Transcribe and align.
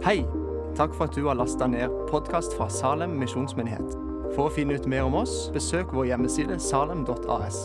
Hei! 0.00 0.22
Takk 0.78 0.94
for 0.96 1.10
at 1.10 1.12
du 1.12 1.26
har 1.26 1.36
lasta 1.36 1.66
ned 1.68 1.92
podkast 2.08 2.54
fra 2.56 2.70
Salem 2.72 3.18
misjonsmyndighet. 3.20 3.98
For 4.32 4.46
å 4.46 4.52
finne 4.54 4.78
ut 4.80 4.86
mer 4.88 5.04
om 5.04 5.18
oss, 5.20 5.50
besøk 5.52 5.92
vår 5.92 6.06
hjemmeside 6.08 6.56
salem.as. 6.56 7.58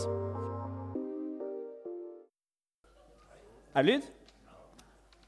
Er 3.72 3.80
det 3.80 3.88
lyd? 3.88 4.12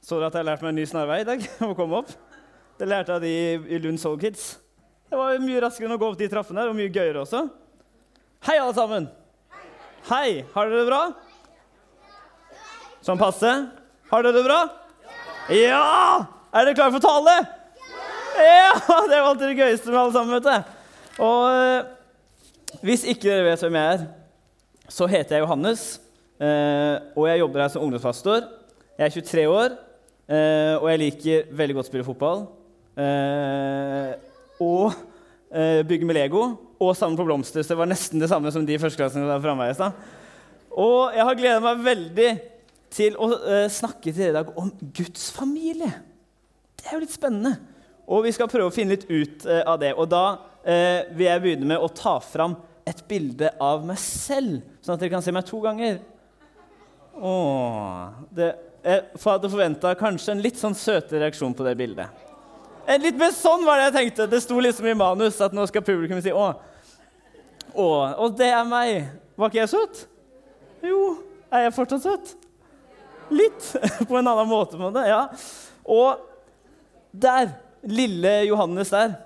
Så 0.05 0.18
dere 0.18 0.29
at 0.29 0.36
jeg 0.36 0.43
har 0.43 0.48
lært 0.50 0.68
meg 0.68 0.75
en 0.75 0.80
ny 0.82 0.86
snarvei 0.93 1.23
i 1.25 1.29
dag? 1.32 1.48
å 1.71 1.73
komme 1.80 2.02
opp? 2.02 2.12
Det 2.77 2.93
lærte 2.93 3.16
jeg 3.16 3.25
de 3.25 3.72
i 3.72 3.82
Lund 3.88 4.04
Soul 4.04 4.20
Kids. 4.20 4.59
Det 5.09 5.16
var 5.16 5.40
mye 5.40 5.64
raskere 5.64 5.88
enn 5.88 5.96
å 5.96 6.00
gå 6.04 6.12
opp 6.12 6.20
de 6.20 6.29
trappene 6.29 6.61
her, 6.61 6.77
og 6.77 6.77
mye 6.77 6.93
gøyere 6.93 7.25
også. 7.25 7.46
Hei, 8.45 8.61
alle 8.61 8.77
sammen! 8.77 9.09
Hei! 10.12 10.43
Har 10.52 10.68
dere 10.68 10.84
det 10.84 10.90
bra? 10.93 11.04
Sånn 13.00 13.16
passe? 13.16 13.61
Har 14.12 14.29
dere 14.29 14.43
det 14.43 14.50
bra? 14.52 14.66
Ja! 15.56 16.36
Er 16.48 16.64
dere 16.64 16.76
klare 16.79 16.94
for 16.94 17.04
tale? 17.04 17.32
Ja! 18.38 18.70
Det 19.08 19.12
er 19.12 19.18
jo 19.20 19.26
alltid 19.32 19.50
det 19.50 19.58
gøyeste 19.58 19.90
med 19.93 19.98
alle 20.00 20.14
sammen, 20.14 20.38
vet 20.38 20.46
du. 20.46 20.76
Og 21.26 21.43
eh, 21.52 22.79
hvis 22.86 23.04
ikke 23.11 23.26
dere 23.29 23.44
vet 23.50 23.64
hvem 23.66 23.76
jeg 23.76 23.98
er, 23.98 24.07
så 24.88 25.08
heter 25.11 25.36
jeg 25.36 25.44
Johannes. 25.44 25.82
eh, 26.40 26.96
og 27.18 27.29
jeg 27.29 27.43
jobber 27.43 27.64
her 27.64 27.74
som 27.74 27.84
ungdomspastor. 27.84 28.48
Jeg 28.96 29.04
er 29.11 29.14
23 29.18 29.44
år, 29.52 29.76
eh, 30.30 30.74
og 30.79 30.88
jeg 30.88 31.02
liker 31.04 31.52
veldig 31.61 31.76
godt 31.79 31.90
å 31.90 31.93
spille 31.93 32.08
fotball. 32.08 32.47
Og 34.58 34.96
bygge 35.88 36.06
med 36.08 36.16
Lego 36.16 36.42
og 36.83 36.96
sammen 36.98 37.16
på 37.16 37.24
blomster. 37.28 37.62
Så 37.62 37.72
det 37.74 37.78
var 37.78 37.88
nesten 37.92 38.20
det 38.20 38.28
samme 38.33 38.50
som 38.52 38.64
de 38.66 38.80
førsteklassene 38.80 39.28
der 39.28 39.44
framme 39.44 39.69
i 39.70 39.77
stad. 39.77 39.94
Og 40.72 41.14
jeg 41.14 41.28
har 41.28 41.38
gleda 41.38 41.60
meg 41.62 41.84
veldig 41.86 42.33
til 42.94 43.14
å 43.20 43.30
snakke 43.70 44.10
til 44.10 44.19
dere 44.19 44.33
i 44.33 44.38
dag 44.41 44.50
om 44.58 44.72
Guds 44.96 45.28
familie. 45.36 45.92
Det 46.78 46.89
er 46.89 46.97
jo 46.97 47.03
litt 47.03 47.14
spennende. 47.14 47.56
Og 48.08 48.25
vi 48.25 48.33
skal 48.33 48.48
prøve 48.48 48.70
å 48.70 48.75
finne 48.75 48.97
litt 48.97 49.08
ut 49.11 49.44
eh, 49.48 49.64
av 49.69 49.80
det. 49.83 49.92
Og 49.98 50.08
da 50.08 50.25
eh, 50.62 51.11
vil 51.12 51.28
jeg 51.28 51.44
begynne 51.44 51.69
med 51.75 51.83
å 51.83 51.91
ta 51.92 52.16
fram 52.25 52.56
et 52.89 53.02
bilde 53.08 53.50
av 53.61 53.83
meg 53.84 53.98
selv, 54.00 54.62
sånn 54.80 54.94
at 54.97 55.02
dere 55.02 55.12
kan 55.12 55.25
se 55.25 55.34
meg 55.34 55.44
to 55.48 55.61
ganger. 55.61 55.98
Åh, 57.19 58.22
det, 58.33 58.48
jeg 58.86 59.20
hadde 59.25 59.50
forventa 59.52 59.92
kanskje 59.98 60.33
en 60.33 60.42
litt 60.44 60.56
sånn 60.61 60.77
søte 60.78 61.20
reaksjon 61.20 61.56
på 61.56 61.67
det 61.67 61.75
bildet. 61.77 62.25
En 62.89 63.02
litt 63.05 63.19
mer 63.20 63.34
sånn 63.36 63.67
var 63.67 63.77
det 63.77 63.91
jeg 63.91 63.97
tenkte. 63.98 64.28
Det 64.33 64.41
sto 64.41 64.56
liksom 64.64 64.86
i 64.89 64.97
manus 64.97 65.41
at 65.45 65.52
nå 65.52 65.67
skal 65.69 65.84
publikum 65.84 66.22
si 66.24 66.33
'Å, 66.33 66.47
å, 67.74 67.89
og 68.24 68.39
det 68.39 68.48
er 68.48 68.64
meg'. 68.64 69.11
Var 69.36 69.50
ikke 69.50 69.61
jeg 69.61 69.72
søt? 69.74 70.06
Jo, 70.83 71.19
er 71.52 71.67
jeg 71.67 71.74
fortsatt 71.77 72.06
søt? 72.06 72.33
Litt. 73.28 73.61
På 74.08 74.17
en 74.17 74.24
annen 74.24 74.48
måte. 74.48 74.78
på 74.78 74.80
en 74.80 74.89
måte, 74.89 75.05
ja. 75.05 75.27
Og 75.84 76.27
der, 77.12 77.53
lille 77.89 78.34
Johannes 78.48 78.92
der, 78.95 79.17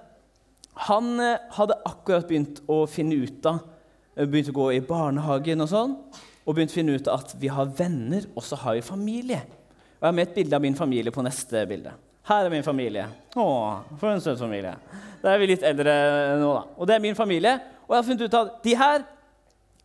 han 0.89 1.21
eh, 1.21 1.41
hadde 1.57 1.79
akkurat 1.89 2.29
begynt 2.29 2.63
å 2.71 2.85
finne 2.89 3.19
ut 3.21 3.49
av 3.49 3.59
eh, 4.17 4.25
Begynt 4.25 4.53
å 4.53 4.57
gå 4.57 4.69
i 4.73 4.85
barnehagen 4.85 5.61
og 5.65 5.69
sånn. 5.69 5.97
Og 6.43 6.57
begynt 6.57 6.73
å 6.73 6.79
finne 6.79 6.97
ut 6.97 7.11
av 7.11 7.23
at 7.23 7.35
vi 7.39 7.51
har 7.53 7.69
venner, 7.77 8.25
og 8.35 8.45
så 8.47 8.59
har 8.65 8.79
vi 8.79 8.87
familie. 8.87 9.43
Og 10.01 10.01
Jeg 10.01 10.09
har 10.09 10.17
med 10.17 10.29
et 10.29 10.35
bilde 10.41 10.59
av 10.59 10.65
min 10.65 10.79
familie 10.79 11.15
på 11.15 11.25
neste 11.25 11.67
bilde. 11.71 11.93
Her 12.27 12.47
er 12.47 12.55
min 12.55 12.65
familie. 12.67 13.05
Å, 13.35 13.45
for 13.99 14.09
en 14.11 14.23
søt 14.23 14.41
familie. 14.41 14.75
Da 15.23 15.33
er 15.33 15.41
vi 15.43 15.51
litt 15.53 15.65
eldre 15.67 15.95
nå, 16.41 16.51
da. 16.55 16.63
Og 16.79 16.89
det 16.89 16.97
er 16.97 17.05
min 17.05 17.19
familie. 17.19 17.57
Og 17.87 17.95
jeg 17.95 17.99
har 17.99 18.09
funnet 18.09 18.27
ut 18.27 18.37
at 18.39 18.59
de 18.65 18.75
her 18.79 19.05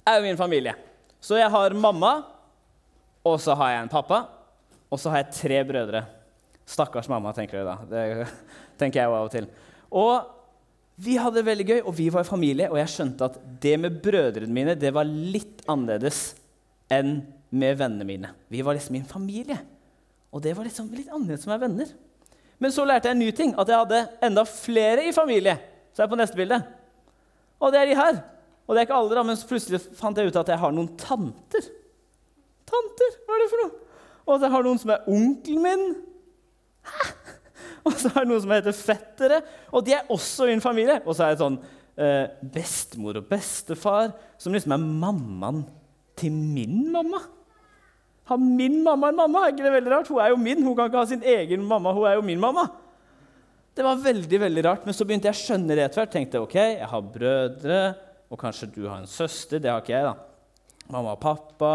er 0.08 0.20
jo 0.20 0.26
min 0.26 0.40
familie. 0.40 0.74
Så 1.22 1.38
jeg 1.40 1.50
har 1.52 1.76
mamma, 1.78 2.14
og 3.26 3.40
så 3.42 3.58
har 3.58 3.74
jeg 3.74 3.86
en 3.86 3.92
pappa, 3.92 4.22
og 4.88 5.02
så 5.02 5.12
har 5.12 5.24
jeg 5.24 5.34
tre 5.36 5.64
brødre. 5.68 6.04
Stakkars 6.68 7.08
mamma, 7.12 7.32
tenker 7.36 7.62
dere 7.62 7.76
da. 7.76 7.86
Det 7.88 8.28
tenker 8.80 9.02
jeg 9.02 9.10
jo 9.10 9.16
av 9.16 9.30
og 9.30 9.34
til. 9.34 9.48
Og 9.96 10.34
vi 10.98 11.16
hadde 11.22 11.40
det 11.40 11.46
veldig 11.48 11.68
gøy, 11.68 11.80
og 11.86 11.94
vi 11.96 12.10
var 12.14 12.26
i 12.26 12.28
familie, 12.28 12.68
og 12.72 12.80
jeg 12.82 12.92
skjønte 12.96 13.30
at 13.30 13.38
det 13.64 13.76
med 13.80 14.00
brødrene 14.04 14.54
mine 14.54 14.76
det 14.80 14.92
var 14.96 15.08
litt 15.08 15.62
annerledes 15.70 16.32
enn 16.92 17.20
med 17.54 17.78
vennene 17.80 18.08
mine. 18.08 18.34
Vi 18.52 18.64
var 18.66 18.76
liksom 18.76 18.98
min 18.98 19.08
familie. 19.08 19.60
Og 20.34 20.42
det 20.44 20.56
var 20.58 20.68
liksom 20.68 20.90
litt 20.96 21.12
annerledes 21.14 21.46
som 21.46 21.54
er 21.56 21.62
venner. 21.62 21.94
Men 22.58 22.74
så 22.74 22.84
lærte 22.88 23.08
jeg 23.08 23.16
en 23.16 23.22
ny 23.22 23.30
ting, 23.38 23.54
at 23.56 23.70
jeg 23.70 23.78
hadde 23.78 24.02
enda 24.26 24.44
flere 24.50 25.06
i 25.08 25.14
familie. 25.16 25.56
Så 25.94 26.02
er 26.02 26.08
jeg 26.08 26.14
på 26.16 26.20
neste 26.20 26.40
bilde. 26.40 26.60
Og 27.62 27.72
det 27.74 27.80
er 27.80 27.90
de 27.90 27.98
her. 27.98 28.20
Og 28.68 28.76
det 28.76 28.82
er 28.82 28.88
ikke 28.90 28.98
alle, 28.98 29.16
da, 29.16 29.24
men 29.24 29.40
plutselig 29.50 29.80
fant 29.96 30.18
jeg 30.18 30.28
ut 30.28 30.40
at 30.42 30.50
jeg 30.52 30.60
har 30.60 30.74
noen 30.76 30.90
tanter. 31.00 31.70
Tanter, 32.68 33.20
hva 33.24 33.38
er 33.38 33.44
det 33.44 33.52
for 33.54 33.64
noe? 33.64 33.84
Og 34.26 34.34
at 34.36 34.44
jeg 34.44 34.54
har 34.58 34.66
noen 34.66 34.82
som 34.82 34.92
er 34.92 35.06
onkelen 35.14 35.64
min. 35.64 35.86
Og 37.88 37.96
så 37.96 38.12
er 38.12 38.22
det 38.22 38.30
noen 38.30 38.44
som 38.44 38.54
heter 38.54 38.76
fettere, 38.76 39.42
og 39.72 39.86
de 39.88 39.96
er 39.96 40.14
også 40.14 40.48
i 40.48 40.54
en 40.56 40.64
familie. 40.64 41.00
Og 41.06 41.16
så 41.16 41.28
er 41.28 41.34
det 41.34 41.44
sånn 41.44 41.58
eh, 41.96 42.26
bestemor 42.54 43.22
og 43.22 43.30
bestefar, 43.30 44.12
som 44.42 44.56
liksom 44.56 44.76
er 44.76 44.86
mammaen 44.86 45.64
til 46.18 46.34
min 46.34 46.88
mamma. 46.94 47.22
Har 48.28 48.42
min 48.42 48.82
mamma 48.84 49.14
en 49.14 49.22
mamma? 49.22 49.46
Er 49.46 49.54
ikke 49.54 49.64
det 49.64 49.78
veldig 49.78 49.94
rart? 49.94 50.10
Hun 50.12 50.20
er 50.20 50.34
jo 50.34 50.42
min. 50.42 50.64
Hun 50.66 50.76
kan 50.76 50.90
ikke 50.90 51.00
ha 51.00 51.08
sin 51.08 51.24
egen 51.24 51.64
mamma. 51.64 51.94
Hun 51.96 52.10
er 52.10 52.18
jo 52.18 52.26
min 52.28 52.42
mamma. 52.42 52.66
Det 53.78 53.86
var 53.86 54.02
veldig 54.02 54.40
veldig 54.42 54.64
rart, 54.66 54.86
men 54.88 54.96
så 54.98 55.06
begynte 55.06 55.30
jeg 55.30 55.38
å 55.38 55.40
skjønne 55.40 55.76
det 55.78 55.84
etter 55.86 56.02
hvert. 56.02 56.12
Tenkte 56.16 56.42
ok, 56.42 56.56
jeg 56.58 56.90
har 56.92 57.10
brødre, 57.14 57.82
og 58.28 58.40
kanskje 58.42 58.72
du 58.74 58.82
har 58.88 58.98
en 59.00 59.10
søster. 59.10 59.62
Det 59.62 59.70
har 59.70 59.84
ikke 59.84 59.94
jeg, 59.94 60.10
da. 60.10 60.16
Mamma 60.92 61.14
og 61.14 61.22
pappa 61.22 61.74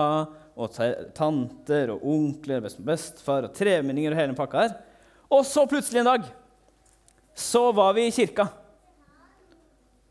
og 0.52 0.74
tanter 1.16 1.92
og 1.94 2.04
onkler, 2.12 2.64
bestefar 2.84 3.46
og 3.48 3.54
tremenninger 3.56 4.12
og 4.12 4.20
hele 4.20 4.36
pakka 4.36 4.64
her. 4.66 4.74
Og 5.32 5.46
så 5.48 5.64
plutselig 5.68 6.02
en 6.02 6.10
dag 6.10 6.26
så 7.34 7.70
var 7.72 7.94
vi 7.96 8.04
i 8.06 8.12
kirka, 8.12 8.44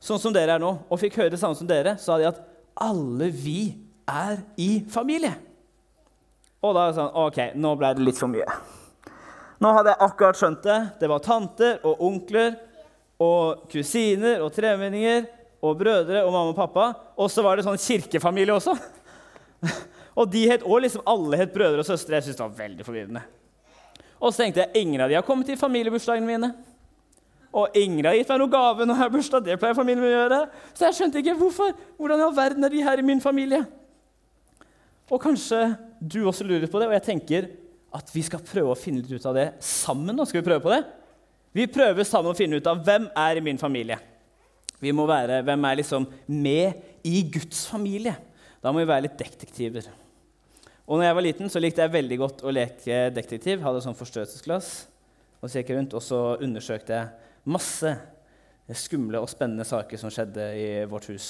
sånn 0.02 0.20
som 0.22 0.34
dere 0.34 0.56
er 0.58 0.62
nå, 0.64 0.72
og 0.90 1.00
fikk 1.00 1.20
høre 1.20 1.34
det 1.36 1.40
samme 1.42 1.58
som 1.58 1.70
dere. 1.70 1.94
sa 2.02 2.18
de 2.18 2.26
at 2.26 2.40
alle 2.74 3.30
vi 3.30 3.76
er 4.10 4.42
i 4.58 4.82
familie. 4.90 5.36
Og 6.62 6.74
da 6.74 6.88
sa 6.90 7.06
han 7.06 7.12
sånn 7.12 7.28
OK, 7.28 7.40
nå 7.58 7.76
ble 7.78 7.92
det 7.98 8.06
litt 8.06 8.18
for 8.18 8.32
mye. 8.32 8.48
Nå 9.62 9.70
hadde 9.76 9.94
jeg 9.94 10.08
akkurat 10.08 10.40
skjønt 10.40 10.66
det. 10.66 10.80
Det 11.02 11.10
var 11.10 11.22
tanter 11.22 11.86
og 11.86 12.02
onkler 12.02 12.56
og 13.22 13.68
kusiner 13.70 14.42
og 14.42 14.50
tremenninger 14.56 15.28
og 15.62 15.78
brødre 15.78 16.24
og 16.26 16.34
mamma 16.34 16.54
og 16.54 16.58
pappa. 16.58 16.88
Og 17.22 17.30
så 17.30 17.46
var 17.46 17.58
det 17.58 17.68
sånn 17.68 17.78
kirkefamilie 17.82 18.56
også. 18.56 18.74
Og 20.20 20.28
de 20.28 20.42
het 20.50 20.64
også 20.66 20.80
liksom 20.84 21.06
alle 21.08 21.38
het 21.40 21.54
brødre 21.54 21.80
og 21.80 21.88
søstre. 21.88 22.18
Jeg 22.18 22.26
synes 22.26 22.40
det 22.40 22.44
var 22.44 22.58
veldig 22.58 22.84
forvirrende. 22.84 23.22
Og 24.22 24.30
så 24.30 24.44
tenkte 24.44 24.64
jeg 24.64 24.84
ingen 24.86 25.02
av 25.02 25.10
de 25.10 25.18
har 25.18 25.26
kommet 25.26 25.50
til 25.50 25.58
familiebursdagene 25.58 26.30
mine. 26.30 26.52
Og 27.52 27.74
ingen 27.76 28.06
har 28.08 28.16
gitt 28.16 28.30
meg 28.32 28.40
noen 28.40 28.54
gave 28.54 28.86
når 28.86 28.96
jeg 28.96 29.02
har 29.02 29.12
bursdag. 29.12 29.46
Det 29.48 29.58
pleier 29.60 29.76
familien 29.76 30.08
å 30.08 30.12
gjøre. 30.12 30.42
Så 30.72 30.86
jeg 30.88 30.98
skjønte 31.00 31.20
ikke 31.20 31.36
hvorfor. 31.40 31.74
Hvordan 31.98 32.22
i 32.22 32.26
all 32.28 32.38
verden 32.38 32.68
er 32.68 32.72
de 32.72 32.84
her 32.86 33.02
i 33.02 33.08
min 33.08 33.24
familie? 33.24 33.66
Og 35.12 35.20
kanskje 35.20 35.60
du 36.00 36.22
også 36.24 36.46
lurer 36.48 36.70
på 36.72 36.80
det, 36.80 36.88
og 36.88 36.96
jeg 36.96 37.08
tenker 37.10 37.50
at 37.92 38.14
vi 38.14 38.24
skal 38.24 38.44
prøve 38.46 38.72
å 38.72 38.80
finne 38.80 39.02
litt 39.02 39.12
ut 39.12 39.28
av 39.28 39.36
det 39.36 39.48
sammen. 39.68 40.16
nå. 40.16 40.24
Skal 40.30 40.40
vi 40.40 40.48
prøve 40.48 40.64
på 40.64 40.72
det? 40.72 40.86
Vi 41.52 41.68
prøver 41.68 42.08
sammen 42.08 42.32
å 42.32 42.38
finne 42.38 42.62
ut 42.62 42.70
av 42.72 42.80
hvem 42.86 43.10
er 43.20 43.42
i 43.42 43.44
min 43.44 43.60
familie. 43.60 43.98
Vi 44.82 44.94
må 44.96 45.04
være, 45.06 45.42
Hvem 45.44 45.66
er 45.68 45.82
liksom 45.82 46.08
med 46.28 47.04
i 47.04 47.22
Guds 47.34 47.66
familie? 47.68 48.16
Da 48.64 48.72
må 48.72 48.80
vi 48.80 48.88
være 48.88 49.10
litt 49.10 49.20
detektiver. 49.20 49.90
Og 50.88 50.98
når 50.98 51.06
jeg 51.06 51.18
var 51.18 51.26
liten, 51.26 51.52
så 51.52 51.62
likte 51.62 51.84
jeg 51.84 51.94
veldig 51.94 52.18
godt 52.22 52.42
å 52.46 52.54
leke 52.54 53.04
detektiv. 53.14 53.62
Hadde 53.64 53.84
sånn 53.84 53.98
forstørrelsesglass. 53.98 54.72
Og 55.42 55.50
så 55.50 55.60
gikk 55.60 55.72
jeg 55.72 55.80
rundt, 55.80 55.96
og 55.98 56.04
så 56.06 56.22
undersøkte 56.42 56.98
jeg 56.98 57.52
masse 57.52 57.94
skumle 58.78 59.20
og 59.20 59.30
spennende 59.30 59.66
saker 59.68 60.00
som 60.00 60.12
skjedde 60.14 60.46
i 60.56 60.68
vårt 60.90 61.10
hus. 61.12 61.30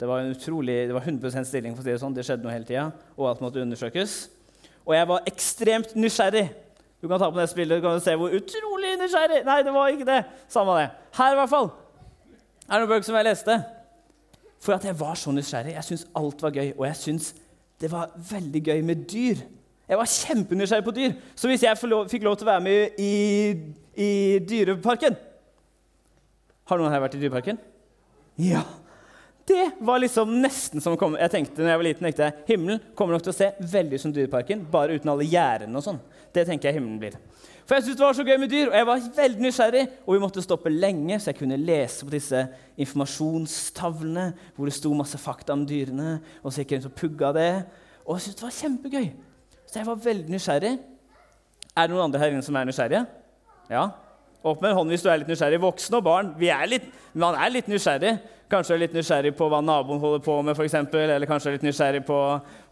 Det 0.00 0.08
var, 0.10 0.26
utrolig, 0.26 0.88
det 0.88 0.94
var 0.94 1.06
100 1.06 1.44
stilling. 1.46 1.74
for 1.74 1.82
å 1.82 1.84
si 1.84 1.92
Det 1.92 2.00
sånn. 2.02 2.14
Det 2.14 2.24
skjedde 2.26 2.44
noe 2.44 2.54
hele 2.54 2.66
tida, 2.66 2.90
og 3.16 3.28
alt 3.30 3.40
måtte 3.44 3.62
undersøkes. 3.62 4.16
Og 4.84 4.94
jeg 4.96 5.08
var 5.08 5.30
ekstremt 5.30 5.94
nysgjerrig. 5.96 6.48
Du 7.00 7.08
kan 7.08 7.20
ta 7.20 7.30
på 7.30 7.38
neste 7.38 7.56
bilde, 7.56 7.80
kan 7.84 8.00
se 8.00 8.16
hvor 8.16 8.32
utrolig 8.32 8.94
nysgjerrig 9.00 9.44
Nei, 9.44 9.62
det 9.62 9.72
var 9.74 9.92
ikke 9.92 10.08
det. 10.08 10.20
Samme 10.48 10.76
det. 10.80 10.90
Her, 11.16 11.32
i 11.32 11.38
hvert 11.40 11.52
fall. 11.52 11.70
Er 12.64 12.80
det 12.80 12.82
noen 12.82 12.92
bøker 12.94 13.06
som 13.06 13.18
jeg 13.18 13.28
leste? 13.28 13.56
For 14.64 14.76
at 14.76 14.84
jeg 14.88 14.96
var 14.98 15.18
så 15.20 15.32
nysgjerrig. 15.36 15.74
Jeg 15.76 15.84
syntes 15.84 16.06
alt 16.16 16.42
var 16.42 16.54
gøy. 16.56 16.72
Og 16.78 16.86
jeg 16.88 16.96
syntes 16.96 17.34
det 17.80 17.90
var 17.92 18.14
veldig 18.30 18.62
gøy 18.64 18.80
med 18.86 19.04
dyr. 19.10 19.42
Jeg 19.88 20.00
var 20.00 20.08
kjempenysgjerrig 20.08 20.86
på 20.86 20.94
dyr. 20.96 21.16
Så 21.36 21.50
hvis 21.50 21.64
jeg 21.66 21.78
fikk 21.80 22.24
lov 22.24 22.38
til 22.38 22.46
å 22.46 22.52
være 22.52 22.64
med 22.64 23.00
i, 23.02 23.14
i 24.00 24.10
Dyreparken 24.40 25.18
Har 26.70 26.80
noen 26.80 26.94
her 26.94 27.02
vært 27.04 27.18
i 27.18 27.20
Dyreparken? 27.20 27.58
Ja. 28.40 28.62
Det 29.44 29.74
var 29.84 30.00
liksom 30.00 30.38
nesten 30.40 30.80
som 30.80 30.96
kom. 30.96 31.18
Jeg 31.20 31.32
tenkte 31.34 31.60
når 31.60 31.74
jeg 31.74 31.80
var 31.80 31.86
liten, 31.86 32.06
tenkte 32.06 32.28
jeg, 32.30 32.44
himmelen 32.48 32.80
kommer 32.96 33.12
nok 33.12 33.26
til 33.26 33.34
å 33.34 33.36
se 33.36 33.50
veldig 33.74 34.00
som 34.00 34.14
Dyreparken, 34.14 34.62
bare 34.72 34.96
uten 34.96 35.12
alle 35.12 35.26
gjerdene 35.28 35.76
og 35.76 35.84
sånn. 35.84 36.00
Det 36.32 36.46
tenker 36.48 36.70
jeg 36.70 36.78
himmelen 36.78 36.96
blir. 37.02 37.18
For 37.64 37.78
jeg 37.78 37.86
syntes 37.86 37.96
det 37.96 38.04
var 38.04 38.16
så 38.16 38.24
gøy 38.28 38.36
med 38.42 38.50
dyr, 38.52 38.68
og 38.68 38.76
jeg 38.76 38.86
var 38.86 39.04
veldig 39.16 39.44
nysgjerrig. 39.46 39.84
Og 40.04 40.14
vi 40.14 40.20
måtte 40.20 40.42
stoppe 40.44 40.72
lenge, 40.72 41.16
så 41.20 41.30
jeg 41.30 41.38
kunne 41.38 41.56
lese 41.56 42.04
på 42.04 42.12
disse 42.12 42.42
informasjonstavlene 42.84 44.26
hvor 44.56 44.68
det 44.68 44.76
sto 44.76 44.92
masse 44.96 45.20
fakta 45.20 45.56
om 45.56 45.64
dyrene. 45.68 46.18
Og 46.42 46.52
så 46.52 46.60
gikk 46.60 46.74
jeg 46.74 46.82
rundt 46.82 46.90
og 46.92 46.98
pugga 47.00 47.32
det. 47.36 47.52
Og 48.04 48.18
jeg 48.18 48.26
syntes 48.26 48.40
det 48.40 48.46
var 48.46 48.58
kjempegøy. 48.58 49.08
Så 49.64 49.80
jeg 49.80 49.88
var 49.88 50.04
veldig 50.04 50.36
nysgjerrig. 50.36 50.74
Er 51.74 51.88
det 51.88 51.96
noen 51.96 52.04
andre 52.04 52.20
her 52.20 52.34
inne 52.34 52.44
som 52.44 52.56
er 52.60 52.68
nysgjerrige? 52.68 53.06
Ja? 53.72 53.88
Opp 54.44 54.60
med 54.60 54.74
en 54.74 54.76
hånd 54.76 54.92
hvis 54.92 55.02
du 55.02 55.08
er 55.08 55.22
litt 55.22 55.30
nysgjerrig. 55.32 55.62
Voksne 55.62 55.98
og 55.98 56.04
barn, 56.04 56.34
er 56.44 56.68
litt, 56.68 56.90
man 57.16 57.38
er 57.40 57.48
litt 57.54 57.70
nysgjerrig. 57.72 58.18
Kanskje 58.52 58.76
er 58.76 58.82
litt 58.84 58.94
nysgjerrig 58.94 59.32
på 59.38 59.48
hva 59.48 59.62
naboen 59.64 60.02
holder 60.02 60.20
på 60.22 60.36
med, 60.44 60.52
for 60.52 60.68
eksempel, 60.68 61.08
eller 61.08 61.26
kanskje 61.26 61.56
litt 61.56 61.64
nysgjerrig 61.64 62.04
på 62.04 62.18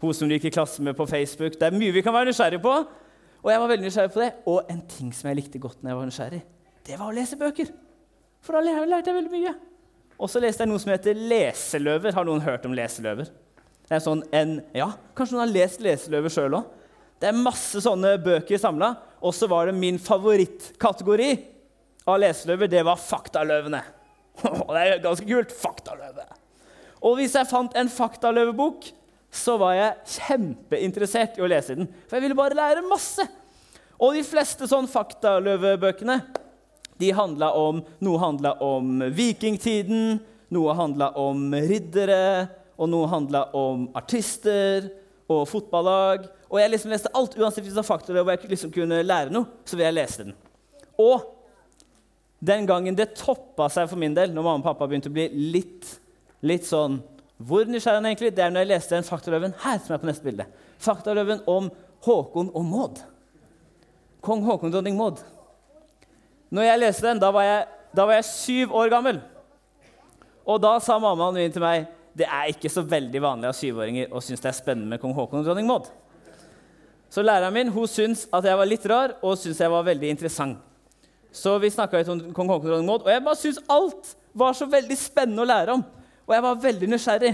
hun 0.03 0.13
som 0.13 0.29
du 0.29 0.35
gikk 0.37 0.51
i 0.51 0.53
klasse 0.53 0.85
med 0.85 0.93
på 0.95 1.07
Facebook. 1.09 1.57
Det 1.57 1.65
er 1.65 1.75
mye 1.75 1.95
vi 1.95 2.05
kan 2.05 2.13
være 2.13 2.29
nysgjerrig 2.29 2.61
på. 2.61 2.75
Og 3.43 3.51
jeg 3.51 3.59
var 3.59 3.71
veldig 3.73 3.85
nysgjerrig 3.85 4.13
på 4.13 4.23
det. 4.23 4.31
Og 4.49 4.71
en 4.71 4.81
ting 4.87 5.11
som 5.15 5.29
jeg 5.29 5.41
likte 5.41 5.61
godt 5.61 5.81
når 5.83 5.91
jeg 5.91 5.99
var 5.99 6.09
nysgjerrig, 6.09 6.41
det 6.87 6.99
var 6.99 7.11
å 7.11 7.15
lese 7.15 7.39
bøker. 7.39 7.71
For 8.43 8.55
da 8.55 8.83
lærte 8.83 9.11
jeg 9.11 9.17
veldig 9.19 9.31
mye. 9.31 9.53
Og 10.19 10.29
så 10.31 10.39
leste 10.43 10.63
jeg 10.63 10.71
noe 10.71 10.81
som 10.83 10.91
heter 10.93 11.17
leseløver. 11.17 12.15
Har 12.15 12.27
noen 12.27 12.43
hørt 12.43 12.67
om 12.67 12.75
leseløver? 12.75 13.31
Det 13.83 13.97
er 13.97 14.03
sånn 14.03 14.23
en, 14.35 14.57
ja, 14.75 14.93
Kanskje 15.15 15.35
noen 15.35 15.45
har 15.45 15.55
lest 15.57 15.83
leseløver 15.83 16.31
sjøl 16.31 16.55
òg? 16.59 16.69
Det 17.19 17.29
er 17.29 17.39
masse 17.39 17.79
sånne 17.83 18.15
bøker 18.23 18.59
samla. 18.59 18.93
Og 19.23 19.35
så 19.35 19.47
var 19.51 19.67
det 19.67 19.75
min 19.77 19.99
favorittkategori 20.01 21.31
av 22.07 22.19
leseløver. 22.23 22.71
Det 22.71 22.83
var 22.87 22.99
faktaløvene. 22.99 23.83
Det 24.43 24.81
er 24.81 25.03
ganske 25.03 25.27
kult. 25.27 25.55
Faktaløve. 25.55 26.27
Og 27.03 27.19
hvis 27.19 27.35
jeg 27.35 27.49
fant 27.49 27.75
en 27.79 27.91
faktaløvebok, 27.91 28.87
så 29.33 29.55
var 29.57 29.73
jeg 29.75 30.19
kjempeinteressert 30.19 31.39
i 31.39 31.43
å 31.43 31.49
lese 31.49 31.77
den. 31.77 31.89
For 32.05 32.17
jeg 32.17 32.27
ville 32.27 32.37
bare 32.37 32.57
lære 32.57 32.85
masse. 32.85 33.25
Og 33.97 34.17
de 34.17 34.23
fleste 34.25 34.67
sånn 34.69 34.89
faktaløvebøkene 34.89 36.19
de 37.01 37.09
om, 37.17 37.81
Noe 37.99 38.19
handla 38.21 38.53
om 38.61 39.01
vikingtiden, 39.11 40.19
noe 40.53 40.75
handla 40.77 41.09
om 41.17 41.49
riddere, 41.53 42.47
og 42.77 42.89
noe 42.89 43.09
handla 43.09 43.47
om 43.57 43.87
artister 43.97 44.89
og 45.31 45.47
fotballag. 45.49 46.27
Og 46.51 46.59
jeg 46.61 46.73
liksom 46.73 46.93
leste 46.93 47.11
alt, 47.17 47.37
uansett 47.37 47.65
hvis 47.65 47.73
det 47.73 47.81
var 47.81 47.89
faktaløv 47.89 48.27
og 48.27 48.35
jeg 48.35 48.51
liksom 48.53 48.73
kunne 48.73 49.01
lære 49.03 49.33
noe. 49.33 49.49
så 49.65 49.75
ville 49.75 49.89
jeg 49.89 49.97
lese 49.97 50.23
den. 50.27 50.35
Og 51.01 51.25
den 52.43 52.67
gangen 52.69 52.95
det 52.95 53.15
toppa 53.17 53.69
seg 53.71 53.89
for 53.89 53.99
min 53.99 54.13
del, 54.15 54.33
når 54.33 54.45
mamma 54.45 54.61
og 54.61 54.67
pappa 54.67 54.87
begynte 54.87 55.09
å 55.09 55.15
bli 55.15 55.29
litt, 55.53 55.87
litt 56.43 56.67
sånn 56.67 56.99
Hvor 57.37 57.65
nysgjerrig 57.65 58.01
han 58.01 58.05
egentlig? 58.11 58.31
Det 58.35 58.43
er 58.43 58.51
når 58.53 58.63
jeg 58.63 58.71
leste 58.73 58.95
den 58.95 59.07
faktaløven 59.07 59.55
her, 59.63 59.79
som 59.81 59.95
er 59.95 60.01
på 60.01 60.09
neste 60.09 60.25
bilde. 60.25 60.45
Faktaløven 60.83 61.41
om 61.49 61.71
Håkon 62.05 62.51
og 62.53 62.65
Maud. 62.65 63.01
Kong 64.23 64.43
Håkon 64.45 64.69
og 64.69 64.75
dronning 64.77 64.97
Maud. 64.99 65.23
Når 66.53 66.67
jeg 66.67 66.79
leste 66.79 67.07
den, 67.07 67.19
da 67.19 67.31
var 67.33 67.47
jeg, 67.47 67.65
da 67.95 68.05
var 68.07 68.19
jeg 68.19 68.29
syv 68.29 68.75
år 68.77 68.91
gammel. 68.93 69.19
Og 70.45 70.59
da 70.61 70.75
sa 70.83 70.99
mammaen 70.99 71.39
min 71.39 71.53
til 71.53 71.63
meg 71.63 71.87
det 72.13 72.27
er 72.27 72.51
ikke 72.51 72.69
så 72.69 72.83
veldig 72.85 73.21
vanlig 73.23 73.49
av 73.49 73.55
syvåringer 73.57 74.11
å 74.13 74.21
synes 74.21 74.43
det 74.43 74.51
er 74.51 74.57
spennende 74.57 74.91
med 74.91 75.01
kong 75.01 75.15
Håkon 75.17 75.41
og 75.41 75.47
dronning 75.47 75.65
Maud. 75.65 75.87
Så 77.09 77.23
læreren 77.25 77.55
min 77.55 77.71
hun 77.73 77.89
syntes 77.89 78.27
at 78.33 78.45
jeg 78.45 78.59
var 78.59 78.69
litt 78.69 78.85
rar 78.89 79.15
og 79.21 79.33
syntes 79.41 79.63
jeg 79.63 79.73
var 79.73 79.87
veldig 79.87 80.11
interessant. 80.13 80.59
Så 81.33 81.55
vi 81.57 81.71
snakka 81.73 81.97
litt 81.97 82.11
om 82.13 82.21
kong 82.37 82.51
Håkon 82.51 82.67
og 82.67 82.75
dronning 82.75 82.91
Maud, 82.91 83.07
og 83.07 83.09
jeg 83.09 83.25
bare 83.25 83.41
syntes 83.41 83.65
alt 83.73 84.13
var 84.37 84.53
så 84.57 84.69
veldig 84.69 84.97
spennende 84.99 85.41
å 85.41 85.49
lære 85.49 85.77
om. 85.79 85.83
Og 86.27 86.33
jeg 86.35 86.45
var 86.45 86.61
veldig 86.63 86.89
nysgjerrig. 86.93 87.33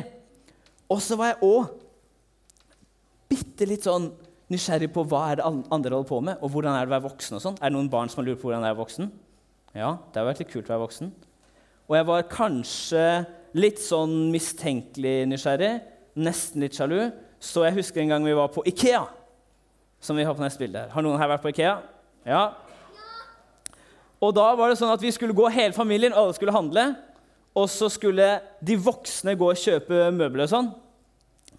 Og 0.90 1.02
så 1.06 1.18
var 1.20 1.34
jeg 1.34 1.44
òg 1.46 1.70
bitte 3.30 3.68
litt 3.70 3.86
sånn 3.86 4.10
nysgjerrig 4.50 4.90
på 4.94 5.04
hva 5.06 5.28
er 5.30 5.40
det 5.40 5.46
andre 5.46 5.94
holder 5.94 6.10
på 6.10 6.22
med, 6.26 6.40
og 6.42 6.50
hvordan 6.54 6.74
er 6.74 6.88
det 6.88 6.90
å 6.90 6.96
være 6.96 7.06
voksen. 7.06 7.38
og 7.38 7.44
sånn. 7.44 7.60
Er 7.60 7.70
det 7.70 7.78
noen 7.78 7.92
barn 7.92 8.10
som 8.10 8.24
har 8.24 8.30
lurt 8.30 8.42
på 8.42 8.50
hvordan 8.50 8.66
det 8.66 8.72
er 8.72 8.80
voksen? 8.80 9.12
Ja, 9.78 9.92
det 10.10 10.18
har 10.22 10.30
vært 10.32 10.42
litt 10.42 10.54
kult 10.54 10.70
å 10.70 10.74
være 10.74 10.86
voksen. 10.88 11.12
Og 11.90 11.98
jeg 11.98 12.08
var 12.10 12.26
kanskje 12.32 13.04
litt 13.58 13.82
sånn 13.82 14.16
mistenkelig 14.34 15.28
nysgjerrig, 15.30 15.76
nesten 16.18 16.66
litt 16.66 16.78
sjalu. 16.78 17.12
Så 17.40 17.64
jeg 17.68 17.78
husker 17.78 18.02
en 18.02 18.16
gang 18.16 18.26
vi 18.26 18.38
var 18.38 18.50
på 18.54 18.66
Ikea, 18.68 19.06
som 20.02 20.18
vi 20.18 20.26
har 20.26 20.34
på 20.34 20.44
neste 20.44 20.62
bilde. 20.62 20.88
Har 20.90 21.06
noen 21.06 21.22
her 21.22 21.30
vært 21.30 21.46
på 21.46 21.54
Ikea? 21.54 21.78
Ja, 22.26 22.44
og 24.20 24.36
da 24.36 24.50
var 24.58 24.72
det 24.72 24.80
sånn 24.80 24.92
at 24.92 25.04
Vi 25.04 25.14
skulle 25.16 25.36
gå 25.36 25.48
hele 25.54 25.76
familien, 25.76 26.16
alle 26.16 26.36
skulle 26.36 26.56
handle. 26.56 26.92
Og 27.60 27.68
så 27.72 27.90
skulle 27.92 28.28
de 28.64 28.78
voksne 28.80 29.36
gå 29.38 29.50
og 29.52 29.60
kjøpe 29.60 30.08
møbler 30.16 30.46
og 30.46 30.52
sånn. 30.52 30.72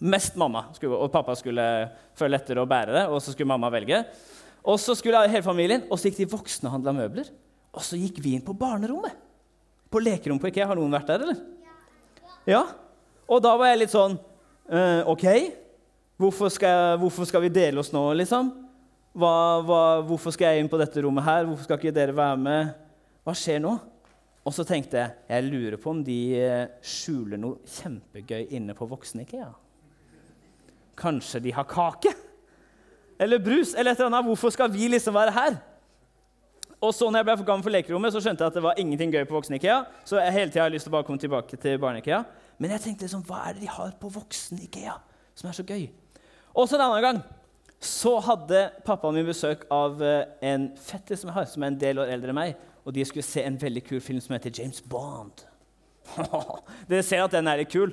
Mest 0.00 0.38
mamma. 0.40 0.66
Skulle, 0.76 0.96
og 0.96 1.12
pappa 1.12 1.36
skulle 1.36 1.64
føle 2.16 2.38
lettere 2.38 2.62
å 2.62 2.68
bære 2.68 2.96
det. 2.96 3.06
Og 3.12 3.20
så 3.20 3.34
skulle 3.34 3.50
mamma 3.52 3.68
velge. 3.72 4.02
Og 4.64 4.80
så 4.80 4.96
skulle 4.96 5.22
hele 5.28 5.44
familien, 5.44 5.86
og 5.88 5.98
så 5.98 6.08
gikk 6.08 6.22
de 6.22 6.30
voksne 6.34 6.68
og 6.68 6.78
handla 6.78 6.94
møbler. 6.96 7.28
Og 7.76 7.84
så 7.84 7.98
gikk 8.00 8.20
vi 8.24 8.34
inn 8.36 8.44
på 8.44 8.56
barnerommet. 8.56 9.16
På 9.90 10.02
lekerommet 10.02 10.42
på 10.42 10.50
IKEA. 10.50 10.68
Har 10.70 10.78
noen 10.78 10.94
vært 10.94 11.12
der, 11.12 11.26
eller? 11.26 11.40
Ja. 12.48 12.64
Og 13.30 13.42
da 13.44 13.54
var 13.58 13.70
jeg 13.70 13.82
litt 13.82 13.92
sånn 13.92 14.16
uh, 14.16 15.02
OK, 15.10 15.26
hvorfor 16.20 16.50
skal, 16.52 16.96
hvorfor 17.00 17.28
skal 17.28 17.44
vi 17.44 17.52
dele 17.52 17.82
oss 17.82 17.92
nå, 17.94 18.02
liksom? 18.18 18.50
Hva, 19.20 19.34
hva, 19.66 19.82
hvorfor 20.06 20.34
skal 20.34 20.54
jeg 20.54 20.64
inn 20.64 20.70
på 20.70 20.78
dette 20.80 21.02
rommet 21.02 21.26
her? 21.26 21.46
Hvorfor 21.46 21.66
skal 21.66 21.80
ikke 21.80 21.94
dere 21.94 22.14
være 22.16 22.38
med? 22.40 22.74
Hva 23.26 23.34
skjer 23.36 23.62
nå? 23.62 23.74
Og 24.46 24.54
så 24.56 24.64
tenkte 24.64 24.96
jeg 24.96 25.16
jeg 25.28 25.48
lurer 25.50 25.76
på 25.80 25.92
om 25.92 26.00
de 26.04 26.20
eh, 26.38 26.68
skjuler 26.80 27.40
noe 27.40 27.60
kjempegøy 27.68 28.54
inne 28.56 28.76
på 28.76 28.88
Voksen-Ikea. 28.88 29.50
Kanskje 31.00 31.42
de 31.44 31.52
har 31.56 31.68
kake? 31.68 32.12
Eller 33.20 33.40
brus? 33.42 33.74
Eller 33.74 33.92
et 33.92 34.00
eller 34.00 34.08
annet. 34.08 34.28
Hvorfor 34.30 34.52
skal 34.54 34.72
vi 34.72 34.88
liksom 34.88 35.14
være 35.14 35.34
her? 35.36 35.58
Og 36.80 36.94
så 36.96 37.10
når 37.10 37.20
jeg 37.20 37.28
ble 37.28 37.36
for 37.36 37.48
gammel 37.50 37.64
for 37.66 37.74
lekerommet, 37.74 38.12
så 38.14 38.22
skjønte 38.24 38.40
jeg 38.40 38.52
at 38.52 38.56
det 38.56 38.62
var 38.64 38.78
ingenting 38.80 39.12
gøy 39.12 39.26
på 39.28 39.36
Voksen-Ikea. 39.36 39.82
Så 40.08 40.16
jeg 40.16 40.32
hele 40.32 40.48
tiden 40.48 40.64
har 40.64 40.72
lyst 40.72 40.88
til 40.88 40.92
å 40.92 40.96
bare 40.96 41.04
komme 41.08 41.20
tilbake 41.20 41.58
til 41.60 41.76
barne-Ikea. 41.82 42.22
Men 42.56 42.72
jeg 42.72 42.84
tenkte 42.86 43.04
liksom, 43.04 43.26
hva 43.28 43.42
er 43.48 43.58
det 43.58 43.66
de 43.66 43.74
har 43.74 43.92
på 44.00 44.08
Voksen-Ikea 44.14 44.96
som 45.36 45.50
er 45.50 45.58
så 45.58 45.66
gøy? 45.68 45.84
Og 46.56 46.64
så 46.64 46.78
en 46.78 46.86
annen 46.86 47.04
gang 47.04 47.20
så 47.80 48.14
hadde 48.24 48.66
pappaen 48.84 49.16
min 49.16 49.28
besøk 49.28 49.66
av 49.72 50.00
eh, 50.04 50.24
en 50.44 50.66
fetter 50.80 51.16
som 51.16 51.30
jeg 51.30 51.36
har, 51.36 51.46
som 51.48 51.64
er 51.64 51.72
en 51.72 51.78
del 51.80 52.00
år 52.00 52.12
eldre 52.12 52.32
enn 52.32 52.40
meg. 52.40 52.66
Og 52.84 52.94
de 52.94 53.04
skulle 53.04 53.26
se 53.26 53.42
en 53.44 53.58
veldig 53.60 53.82
kul 53.86 54.00
film 54.00 54.20
som 54.20 54.34
heter 54.36 54.52
James 54.58 54.80
Bond. 54.80 55.44
Dere 56.88 57.02
ser 57.06 57.24
at 57.24 57.34
den 57.34 57.48
er 57.50 57.60
litt 57.60 57.72
kul. 57.72 57.92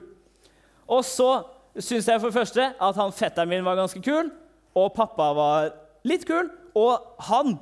Og 0.87 1.03
så 1.05 1.31
syns 1.75 2.07
jeg 2.07 2.21
for 2.21 2.31
det 2.31 2.37
første 2.37 2.69
at 2.73 2.99
han 2.99 3.13
fetteren 3.13 3.51
min 3.51 3.65
var 3.65 3.77
ganske 3.77 4.01
kul, 4.01 4.31
og 4.77 4.93
pappa 4.95 5.31
var 5.37 5.69
litt 6.07 6.25
kul. 6.27 6.49
Og 6.77 7.23
han, 7.27 7.57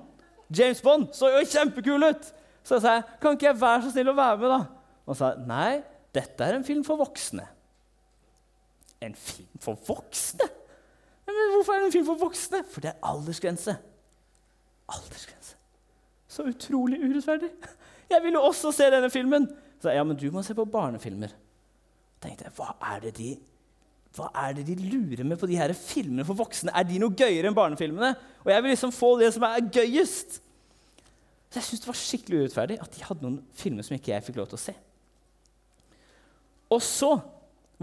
James 0.52 0.82
Bond, 0.84 1.10
så 1.16 1.32
jo 1.34 1.44
kjempekul 1.50 2.10
ut! 2.10 2.32
Så 2.66 2.80
jeg 2.80 2.86
sa 2.86 2.96
kan 3.22 3.36
ikke 3.38 3.52
jeg 3.52 3.62
være 3.62 3.84
så 3.86 3.92
snill 3.94 4.10
å 4.10 4.18
være 4.18 4.40
med, 4.42 4.52
da? 4.52 4.62
Og 5.06 5.14
han 5.14 5.20
sa 5.20 5.32
nei, 5.46 5.84
dette 6.16 6.46
er 6.46 6.58
en 6.58 6.66
film 6.66 6.82
for 6.88 6.98
voksne. 7.00 7.46
En 9.06 9.14
film 9.20 9.62
for 9.62 9.78
voksne? 9.88 10.48
Men 11.26 11.54
hvorfor 11.56 11.76
er 11.76 11.84
det 11.84 11.90
en 11.90 11.94
film 11.94 12.08
for 12.08 12.22
voksne? 12.22 12.62
For 12.72 12.86
det 12.86 12.94
er 12.94 13.06
aldersgrense. 13.06 13.76
Aldersgrense. 14.96 15.58
Så 16.36 16.46
utrolig 16.52 17.00
urettferdig. 17.00 17.52
Jeg 18.12 18.22
ville 18.26 18.42
også 18.44 18.74
se 18.76 18.92
denne 18.92 19.10
filmen. 19.14 19.48
Så 19.82 19.94
ja, 19.94 20.04
men 20.06 20.18
du 20.20 20.28
må 20.34 20.44
se 20.46 20.56
på 20.58 20.66
barnefilmer. 20.70 21.34
tenkte 22.24 22.48
jeg, 22.48 22.54
hva 22.58 22.72
er 22.94 23.04
det 23.04 23.12
de 23.18 23.36
hva 24.16 24.30
er 24.46 24.54
det 24.56 24.64
de 24.70 24.76
lurer 24.80 25.26
med 25.28 25.36
på 25.36 25.48
de 25.50 25.58
her 25.60 25.74
filmene 25.76 26.24
for 26.24 26.38
voksne? 26.40 26.72
Er 26.72 26.86
de 26.88 27.02
noe 27.02 27.12
gøyere 27.20 27.50
enn 27.50 27.58
barnefilmene? 27.58 28.14
Og 28.46 28.52
jeg 28.54 28.64
vil 28.64 28.72
liksom 28.72 28.94
få 28.96 29.10
det 29.20 29.34
som 29.36 29.44
er 29.44 29.66
gøyest. 29.76 30.38
Så 31.52 31.60
jeg 31.60 31.68
syns 31.68 31.84
det 31.84 31.90
var 31.90 32.00
skikkelig 32.00 32.40
urettferdig 32.40 32.78
at 32.84 32.96
de 32.96 33.04
hadde 33.04 33.26
noen 33.26 33.42
filmer 33.60 33.86
som 33.86 33.98
ikke 33.98 34.14
jeg 34.14 34.24
fikk 34.24 34.40
lov 34.40 34.48
til 34.52 34.60
å 34.60 34.64
se. 34.64 34.76
Og 36.72 36.82
så 36.84 37.12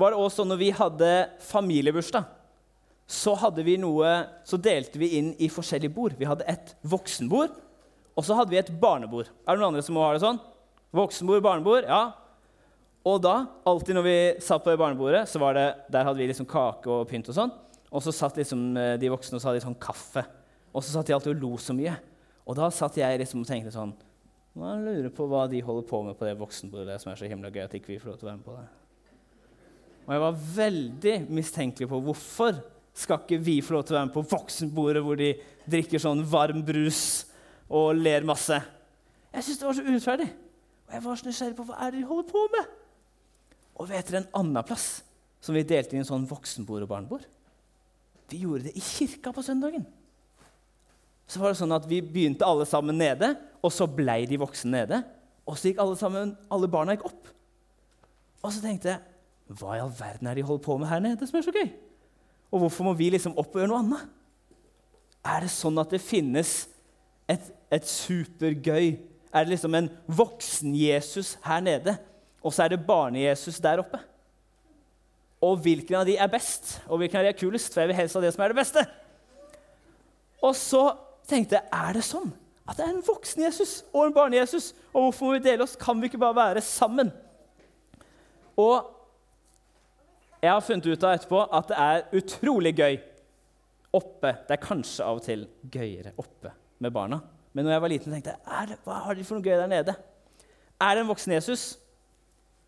var 0.01 0.15
det 0.15 0.23
også 0.23 0.41
sånn 0.41 0.51
når 0.55 0.63
vi 0.63 0.71
hadde 0.79 1.11
familiebursdag 1.51 2.31
så, 3.13 3.35
noe, 3.83 4.13
så 4.49 4.57
delte 4.57 5.01
vi 5.01 5.11
inn 5.19 5.35
i 5.37 5.51
forskjellige 5.53 5.93
bord. 5.93 6.17
Vi 6.17 6.29
hadde 6.29 6.49
et 6.49 6.73
voksenbord, 6.81 7.53
og 8.12 8.26
så 8.26 8.37
hadde 8.37 8.52
vi 8.52 8.61
et 8.61 8.73
barnebord. 8.81 9.31
Er 9.47 9.54
det 9.54 9.61
noen 9.62 9.73
andre 9.73 9.85
som 9.85 9.97
må 9.97 10.04
ha 10.04 10.12
det 10.14 10.23
sånn? 10.25 10.40
Voksenbord, 10.92 11.40
barnebord, 11.45 11.88
ja. 11.88 12.02
Og 13.09 13.19
da, 13.25 13.35
alltid 13.66 13.97
når 13.97 14.07
vi 14.07 14.16
satt 14.45 14.62
på 14.62 14.71
det 14.71 14.78
barnebordet, 14.78 15.25
så 15.31 15.40
var 15.42 15.57
det, 15.59 15.66
der 15.90 16.07
hadde 16.07 16.21
vi 16.21 16.28
liksom 16.31 16.47
kake 16.47 16.90
og 16.92 17.09
pynt. 17.11 17.31
Og 17.33 17.37
sånn. 17.37 17.52
Og 17.90 18.04
så 18.04 18.14
satt 18.14 18.38
liksom 18.38 18.76
eh, 18.78 18.95
de 19.00 19.11
voksne 19.11 19.38
og 19.38 19.42
så 19.42 19.50
hadde 19.50 19.59
de 19.59 19.66
sånn 19.66 19.81
kaffe. 19.83 20.23
Og 20.71 20.85
så 20.85 20.95
satt 20.95 21.09
de 21.09 21.16
alltid 21.16 21.35
og 21.35 21.42
lo 21.42 21.59
så 21.61 21.75
mye. 21.76 21.97
Og 22.47 22.57
da 22.59 22.69
satt 22.75 23.00
jeg 23.00 23.21
liksom 23.21 23.42
og 23.42 23.49
tenkte 23.49 23.75
sånn 23.75 23.95
nå 24.52 24.69
lurer 24.83 25.09
på 25.16 25.25
hva 25.31 25.47
de 25.49 25.62
holder 25.64 25.85
på 25.88 26.02
med 26.04 26.16
på 26.19 26.26
det 26.28 26.35
voksenbordet 26.37 26.99
som 27.00 27.09
er 27.09 27.16
så 27.16 27.28
himla 27.31 27.49
gøy 27.49 27.62
at 27.64 27.76
ikke 27.78 27.95
vi 27.95 27.99
får 28.02 28.11
lov 28.11 28.19
til 28.21 28.26
å 28.26 28.28
være 28.28 28.40
med 28.40 28.45
på 28.45 28.57
det. 28.59 28.66
Og 30.02 30.12
jeg 30.12 30.23
var 30.23 30.42
veldig 30.57 31.14
mistenkelig 31.33 31.88
på 31.88 32.00
hvorfor 32.04 32.59
skal 32.92 33.23
ikke 33.23 33.38
vi 33.40 33.54
få 33.64 33.78
lov 33.78 33.87
til 33.88 33.95
å 33.95 33.99
være 33.99 34.11
med 34.11 34.16
på 34.19 34.25
voksenbordet 34.35 35.02
hvor 35.07 35.16
de 35.16 35.31
drikker 35.73 36.02
sånn 36.02 36.21
varm 36.28 36.61
brus 36.69 37.00
og 37.73 37.97
ler 37.97 38.26
masse? 38.29 38.59
Jeg 39.33 39.45
syntes 39.45 39.61
det 39.61 39.69
var 39.69 39.79
så 39.79 39.85
urettferdig. 39.87 40.29
Og 40.87 40.95
jeg 40.97 41.05
var 41.05 41.19
så 41.19 41.29
nysgjerrig 41.29 41.57
på 41.57 41.67
hva 41.69 41.79
er 41.81 41.93
det 41.93 42.02
de 42.02 42.09
holder 42.09 42.29
på 42.29 42.45
med. 42.52 42.75
Og 43.81 43.88
vet 43.88 44.11
dere 44.11 44.21
en 44.23 44.33
annen 44.43 44.67
plass 44.69 44.88
som 45.43 45.57
vi 45.57 45.64
delte 45.67 45.97
inn 45.97 46.07
sånn 46.07 46.29
voksenbord 46.29 46.85
og 46.85 46.91
barnebord? 46.91 47.25
Vi 48.29 48.43
gjorde 48.45 48.69
det 48.69 48.76
i 48.76 48.85
kirka 48.85 49.33
på 49.35 49.45
søndagen. 49.45 49.87
Så 51.29 51.41
var 51.41 51.52
det 51.52 51.61
sånn 51.61 51.73
at 51.73 51.88
Vi 51.88 52.02
begynte 52.05 52.45
alle 52.45 52.67
sammen 52.69 52.99
nede, 53.00 53.33
og 53.64 53.73
så 53.73 53.88
blei 53.88 54.26
de 54.29 54.41
voksne 54.41 54.75
nede. 54.76 55.00
Og 55.49 55.57
så 55.57 55.71
gikk 55.71 55.81
alle, 55.83 55.97
sammen, 55.99 56.35
alle 56.52 56.69
barna 56.71 56.97
gikk 56.97 57.07
opp. 57.09 57.31
Og 58.43 58.52
så 58.52 58.61
tenkte 58.62 58.93
jeg 58.93 59.57
hva 59.59 59.76
i 59.76 59.83
all 59.83 59.93
verden 59.93 60.29
er 60.29 60.37
det 60.37 60.43
de 60.43 60.49
holder 60.49 60.64
på 60.64 60.76
med 60.81 60.88
her 60.88 61.00
nede 61.02 61.26
som 61.29 61.38
er 61.38 61.47
så 61.47 61.55
gøy? 61.55 61.71
Og 62.52 62.62
hvorfor 62.62 62.87
må 62.87 62.93
vi 62.97 63.09
liksom 63.12 63.35
opp 63.41 63.55
og 63.55 63.62
gjøre 63.62 63.71
noe 63.73 63.81
annet? 63.81 64.12
Er 65.25 65.45
det 65.45 65.52
sånn 65.55 65.81
at 65.81 65.93
det 65.93 66.02
finnes 66.02 66.52
et, 67.31 67.52
et 67.73 67.88
supergøy 67.88 68.97
er 69.33 69.45
det 69.45 69.55
liksom 69.55 69.75
en 69.75 69.91
voksen-Jesus 70.07 71.38
her 71.45 71.61
nede, 71.61 71.97
og 72.43 72.52
så 72.52 72.64
er 72.64 72.75
det 72.75 72.87
barne-Jesus 72.87 73.61
der 73.64 73.81
oppe. 73.81 73.99
Og 75.43 75.57
hvilken 75.64 75.97
av 75.99 76.07
de 76.07 76.19
er 76.21 76.31
best, 76.31 76.76
og 76.87 77.00
hvilken 77.00 77.19
av 77.19 77.25
de 77.25 77.33
er 77.33 77.38
kulest? 77.38 77.73
For 77.73 77.83
jeg 77.83 77.91
vil 77.91 77.99
helst 77.99 78.19
ha 78.19 78.23
det 78.23 78.33
som 78.35 78.45
er 78.45 78.52
det 78.52 78.61
beste. 78.61 78.85
Og 80.43 80.55
så 80.59 80.85
tenkte 81.29 81.59
jeg 81.59 81.71
er 81.73 81.97
det 81.97 82.05
sånn 82.07 82.31
at 82.69 82.79
det 82.79 82.85
er 82.85 82.93
en 82.93 83.05
voksen 83.07 83.43
Jesus 83.43 83.73
og 83.91 84.07
en 84.07 84.14
barne-Jesus? 84.14 84.71
Og 84.93 85.09
hvorfor 85.09 85.26
må 85.26 85.37
vi 85.38 85.47
dele 85.49 85.64
oss? 85.64 85.79
Kan 85.79 85.99
vi 86.02 86.11
ikke 86.11 86.21
bare 86.23 86.38
være 86.38 86.62
sammen? 86.62 87.11
Og 88.59 88.91
jeg 90.43 90.50
har 90.52 90.62
funnet 90.62 90.87
ut 90.87 91.07
av 91.07 91.17
etterpå 91.17 91.45
at 91.59 91.71
det 91.71 91.79
er 91.88 92.19
utrolig 92.21 92.75
gøy 92.79 92.99
oppe. 93.95 94.35
Det 94.47 94.57
er 94.57 94.67
kanskje 94.67 95.07
av 95.07 95.23
og 95.23 95.26
til 95.26 95.47
gøyere 95.73 96.14
oppe 96.21 96.52
med 96.83 96.95
barna. 96.95 97.21
Men 97.53 97.67
når 97.67 97.75
jeg 97.75 97.85
var 97.85 97.93
liten, 97.93 98.15
tenkte 98.15 98.35
jeg 98.35 98.79
hva 98.85 98.99
har 99.07 99.17
de 99.17 99.25
for 99.27 99.39
noe 99.39 99.45
gøy 99.45 99.59
der 99.61 99.71
nede? 99.71 99.95
Er 100.83 100.95
det 100.95 101.05
en 101.05 101.11
voksen 101.11 101.35
Jesus 101.37 101.65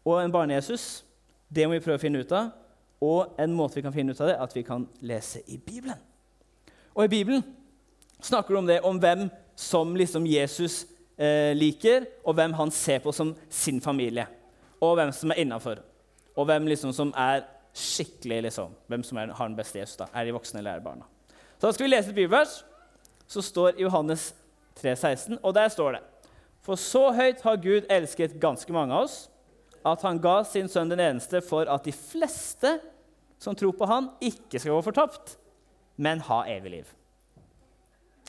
og 0.05 0.21
en 0.21 0.33
barne-Jesus? 0.33 1.05
Det 1.49 1.67
må 1.67 1.77
vi 1.77 1.85
prøve 1.85 1.99
å 1.99 2.03
finne 2.03 2.21
ut 2.23 2.35
av. 2.35 2.53
Og 3.05 3.39
en 3.41 3.55
måte 3.57 3.79
vi 3.79 3.85
kan 3.85 3.95
finne 3.95 4.15
ut 4.15 4.21
av 4.21 4.31
det, 4.31 4.37
er 4.37 4.45
at 4.45 4.57
vi 4.57 4.65
kan 4.67 4.87
lese 5.05 5.43
i 5.51 5.59
Bibelen. 5.59 5.99
Og 6.95 7.07
i 7.07 7.11
Bibelen 7.11 7.43
snakker 8.23 8.55
du 8.55 8.61
om 8.61 8.69
det, 8.69 8.81
om 8.87 9.01
hvem 9.03 9.27
som 9.59 9.97
liksom 9.99 10.27
Jesus 10.29 10.85
eh, 11.19 11.53
liker, 11.57 12.07
og 12.25 12.37
hvem 12.39 12.55
han 12.59 12.73
ser 12.75 13.03
på 13.05 13.13
som 13.13 13.35
sin 13.51 13.81
familie. 13.83 14.27
Og 14.81 14.95
hvem 14.99 15.13
som 15.13 15.33
er 15.35 15.43
innafor. 15.43 15.83
Og 16.37 16.47
hvem 16.49 16.69
liksom 16.71 16.95
som 16.95 17.13
er 17.19 17.45
skikkelig 17.75 18.43
liksom, 18.47 18.75
Hvem 18.87 19.03
som 19.03 19.19
er, 19.19 19.33
har 19.35 19.49
den 19.49 19.57
beste 19.59 19.79
Jesus. 19.79 19.97
da. 19.97 20.07
Er 20.15 20.25
de 20.25 20.35
voksne 20.37 20.61
eller 20.61 20.77
er 20.77 20.83
det 20.83 20.87
barna? 20.87 21.09
Så 21.59 21.67
da 21.67 21.73
skal 21.73 21.87
vi 21.87 21.91
lese 21.91 22.11
et 22.13 22.15
bibelvers 22.15 22.63
som 23.31 23.45
står 23.45 23.81
Johannes 23.81 24.33
3, 24.81 24.97
16, 24.97 25.39
og 25.43 25.55
der 25.57 25.71
står 25.73 25.97
det 25.97 26.03
For 26.65 26.81
så 26.81 27.11
høyt 27.15 27.45
har 27.45 27.63
Gud 27.63 27.87
elsket 27.93 28.37
ganske 28.41 28.73
mange 28.75 28.95
av 28.95 29.07
oss, 29.07 29.17
at 29.85 30.03
han 30.07 30.21
ga 30.23 30.39
sin 30.49 30.69
sønn 30.73 30.89
den 30.93 31.03
eneste 31.03 31.43
for 31.45 31.69
at 31.69 31.85
de 31.85 31.93
fleste 31.93 32.79
som 33.45 33.57
tror 33.59 33.75
på 33.77 33.89
han, 33.89 34.09
ikke 34.25 34.61
skal 34.61 34.73
gå 34.73 34.85
fortapt, 34.87 35.35
men 36.01 36.23
ha 36.29 36.45
evig 36.49 36.79
liv. 36.79 36.93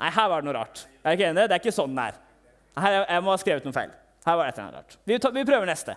Nei, 0.01 0.09
her 0.11 0.27
var 0.27 0.43
det 0.43 0.49
noe 0.49 0.57
rart. 0.57 0.83
Er 0.99 1.13
dere 1.13 1.15
ikke 1.15 1.29
enig? 1.31 1.45
Det 1.45 1.55
er 1.55 1.63
ikke 1.63 1.75
sånn 1.75 1.95
det 1.95 2.09
er. 2.09 2.17
Her, 2.75 2.97
jeg 3.07 3.23
må 3.23 3.31
ha 3.31 3.39
skrevet 3.39 3.67
noe 3.67 3.75
feil. 3.75 3.93
Her 4.25 4.39
var 4.39 4.51
det 4.51 4.65
rart. 4.73 4.97
Vi, 5.07 5.15
vi 5.15 5.45
prøver 5.47 5.69
neste. 5.69 5.95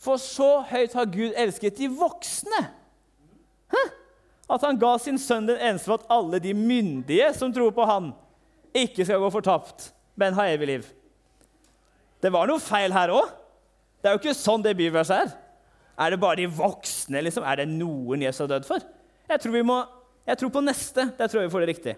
For 0.00 0.20
så 0.20 0.62
høyt 0.70 0.94
har 0.96 1.08
Gud 1.12 1.36
elsket 1.36 1.76
de 1.80 1.90
voksne. 1.92 2.62
At 4.50 4.62
han 4.62 4.78
ga 4.78 4.92
sin 5.02 5.18
sønn 5.18 5.48
den 5.48 5.58
eneste 5.58 5.90
for 5.90 5.98
at 5.98 6.12
alle 6.12 6.38
de 6.42 6.52
myndige 6.54 7.32
som 7.34 7.52
tror 7.54 7.72
på 7.74 7.86
han, 7.88 8.12
ikke 8.76 9.06
skal 9.06 9.22
gå 9.22 9.30
fortapt, 9.32 9.90
men 10.18 10.36
ha 10.36 10.46
evig 10.52 10.68
liv. 10.70 10.86
Det 12.22 12.30
var 12.32 12.48
noe 12.48 12.62
feil 12.62 12.94
her 12.94 13.12
òg. 13.14 13.32
Det 14.00 14.08
er 14.10 14.16
jo 14.16 14.22
ikke 14.22 14.38
sånn 14.38 14.64
det 14.64 14.76
bibelverset 14.76 15.24
er. 15.24 15.32
Er 15.96 16.12
det 16.12 16.20
bare 16.20 16.40
de 16.42 16.50
voksne? 16.52 17.22
liksom? 17.24 17.44
Er 17.46 17.62
det 17.62 17.70
noen 17.72 18.22
Jesus 18.22 18.44
har 18.44 18.52
dødd 18.52 18.68
for? 18.68 18.84
Jeg 19.26 19.42
tror, 19.42 19.56
må, 19.66 19.78
jeg 20.28 20.38
tror 20.40 20.52
på 20.52 20.62
neste. 20.64 21.08
Der 21.16 21.30
tror 21.30 21.42
jeg 21.42 21.48
vi 21.48 21.54
får 21.54 21.64
det 21.64 21.72
riktig. 21.72 21.96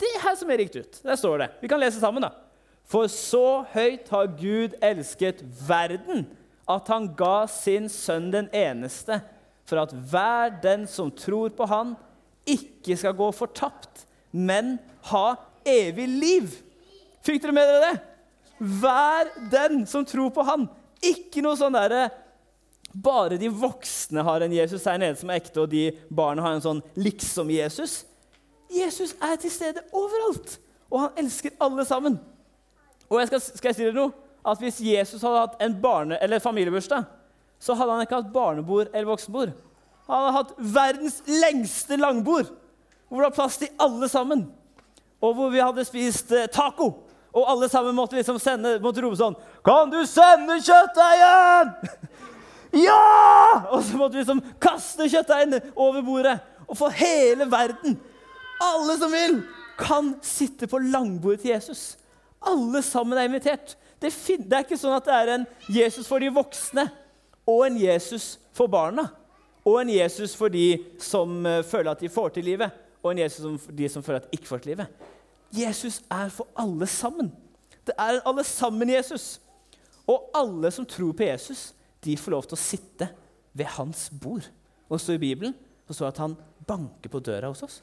Det 0.00 0.12
her 0.22 0.36
som 0.38 0.52
er 0.52 0.60
riktig 0.62 0.84
ut. 0.84 1.00
Der 1.04 1.18
står 1.18 1.42
det. 1.42 1.48
Vi 1.60 1.68
kan 1.68 1.80
lese 1.80 2.00
sammen, 2.00 2.24
da. 2.24 2.30
For 2.90 3.08
så 3.12 3.62
høyt 3.72 4.08
har 4.10 4.30
Gud 4.38 4.76
elsket 4.82 5.42
verden, 5.66 6.24
at 6.70 6.88
han 6.90 7.08
ga 7.18 7.44
sin 7.50 7.88
sønn 7.92 8.30
den 8.32 8.48
eneste, 8.54 9.20
for 9.70 9.82
at 9.84 9.94
hver 9.94 10.56
den 10.62 10.86
som 10.90 11.12
tror 11.14 11.52
på 11.56 11.68
han, 11.70 11.94
ikke 12.48 12.96
skal 12.98 13.16
gå 13.16 13.30
fortapt, 13.36 14.06
men 14.30 14.78
ha 15.10 15.34
evig 15.66 16.06
liv. 16.10 16.56
Fikk 17.26 17.42
dere 17.44 17.54
med 17.54 17.68
dere 17.68 17.90
det? 17.90 18.00
Hver 18.80 19.30
den 19.52 19.84
som 19.88 20.04
tror 20.04 20.32
på 20.34 20.44
han. 20.44 20.66
Ikke 21.00 21.42
noe 21.44 21.56
sånn 21.56 21.76
derre 21.76 22.08
bare 22.90 23.38
de 23.38 23.48
voksne 23.54 24.22
har 24.26 24.42
en 24.42 24.52
Jesus 24.52 24.84
her 24.88 24.98
nede 24.98 25.18
som 25.20 25.30
er 25.30 25.38
ekte, 25.38 25.62
og 25.62 25.70
de 25.70 25.90
barna 26.10 26.42
har 26.42 26.56
en 26.56 26.64
sånn 26.64 26.80
liksom-Jesus. 26.98 28.00
Jesus 28.70 29.14
er 29.22 29.36
til 29.40 29.52
stede 29.54 29.84
overalt, 29.94 30.56
og 30.90 31.06
han 31.06 31.22
elsker 31.22 31.54
alle 31.62 31.86
sammen. 31.86 32.18
Og 33.10 33.20
jeg 33.20 33.30
skal, 33.30 33.42
skal 33.46 33.70
jeg 33.70 33.78
si 33.78 33.86
dere 33.86 33.98
noe? 33.98 34.12
At 34.46 34.60
Hvis 34.62 34.78
Jesus 34.80 35.22
hadde 35.22 35.40
hatt 35.42 35.62
en 35.62 35.74
barne- 35.82 36.18
eller 36.22 36.40
familiebursdag, 36.40 37.04
så 37.60 37.76
hadde 37.76 37.92
han 37.92 38.06
ikke 38.06 38.22
hatt 38.22 38.32
barnebord 38.32 38.88
eller 38.88 39.10
voksenbord. 39.10 39.52
Han 40.08 40.24
hadde 40.24 40.36
hatt 40.38 40.54
verdens 40.74 41.20
lengste 41.28 41.98
langbord, 42.00 42.48
hvor 43.08 43.20
det 43.20 43.28
var 43.28 43.36
plass 43.36 43.60
til 43.60 43.70
alle 43.78 44.08
sammen. 44.10 44.46
Og 45.20 45.34
hvor 45.36 45.52
vi 45.52 45.60
hadde 45.60 45.84
spist 45.84 46.32
eh, 46.32 46.48
taco. 46.50 46.94
Og 47.36 47.44
alle 47.46 47.68
sammen 47.70 47.94
måtte 47.94 48.16
liksom 48.18 48.40
sende, 48.42 48.78
måtte 48.82 49.04
rope 49.04 49.14
sånn 49.14 49.36
Kan 49.62 49.92
du 49.92 50.00
sende 50.08 50.58
kjøttdeigen?! 50.64 51.74
Ja! 52.70 53.66
Og 53.74 53.80
så 53.82 53.98
måtte 53.98 54.14
vi 54.14 54.22
liksom 54.22 54.44
kaste 54.62 55.08
kjøttdeigen 55.10 55.56
over 55.74 56.04
bordet. 56.06 56.36
Og 56.70 56.76
for 56.78 56.94
hele 56.94 57.48
verden, 57.50 57.96
alle 58.62 58.94
som 59.00 59.10
vil, 59.10 59.40
kan 59.80 60.12
sitte 60.22 60.68
på 60.70 60.78
langbordet 60.78 61.42
til 61.42 61.50
Jesus. 61.50 61.82
Alle 62.46 62.78
sammen 62.86 63.18
er 63.18 63.26
invitert. 63.26 63.74
Det, 63.98 64.12
det 64.46 64.54
er 64.54 64.62
ikke 64.62 64.78
sånn 64.78 64.94
at 64.94 65.08
det 65.08 65.16
er 65.16 65.32
en 65.34 65.48
Jesus 65.66 66.06
for 66.06 66.22
de 66.22 66.30
voksne 66.32 66.86
og 67.50 67.66
en 67.66 67.78
Jesus 67.80 68.38
for 68.56 68.70
barna. 68.70 69.08
Og 69.66 69.80
en 69.82 69.90
Jesus 69.92 70.36
for 70.36 70.52
de 70.52 70.78
som 71.02 71.42
uh, 71.44 71.60
føler 71.66 71.90
at 71.92 72.00
de 72.00 72.08
får 72.08 72.28
til 72.36 72.46
livet, 72.48 72.70
og 73.02 73.12
en 73.12 73.22
Jesus 73.22 73.64
for 73.64 73.76
de 73.76 73.88
som 73.92 74.04
føler 74.04 74.22
at 74.22 74.30
de 74.30 74.38
ikke 74.38 74.48
får 74.48 74.62
til 74.64 74.72
livet. 74.74 74.86
Jesus 75.52 76.00
er 76.10 76.28
for 76.32 76.48
alle 76.56 76.86
sammen. 76.86 77.32
Det 77.86 77.94
er 77.98 78.18
en 78.18 78.26
alle 78.30 78.44
sammen-Jesus. 78.44 79.40
Og 80.06 80.30
alle 80.34 80.70
som 80.70 80.86
tror 80.86 81.12
på 81.12 81.26
Jesus, 81.26 81.74
de 82.04 82.16
får 82.16 82.32
lov 82.32 82.46
til 82.46 82.56
å 82.56 82.62
sitte 82.62 83.08
ved 83.52 83.68
hans 83.76 84.08
bord. 84.22 84.46
Og 84.88 85.00
står 85.00 85.18
i 85.18 85.24
Bibelen 85.26 85.56
så 85.86 85.94
står 85.94 86.12
at 86.12 86.22
han 86.22 86.36
banker 86.66 87.10
på 87.10 87.22
døra 87.24 87.50
hos 87.50 87.64
oss 87.66 87.80